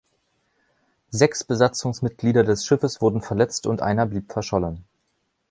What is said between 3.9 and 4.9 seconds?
blieb verschollen.